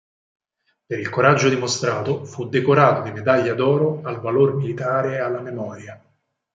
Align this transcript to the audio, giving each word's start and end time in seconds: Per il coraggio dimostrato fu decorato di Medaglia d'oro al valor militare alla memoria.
Per 0.87 0.97
il 0.97 1.09
coraggio 1.11 1.47
dimostrato 1.47 2.25
fu 2.25 2.49
decorato 2.49 3.03
di 3.03 3.11
Medaglia 3.11 3.53
d'oro 3.53 4.01
al 4.01 4.19
valor 4.19 4.55
militare 4.55 5.19
alla 5.19 5.41
memoria. 5.41 6.01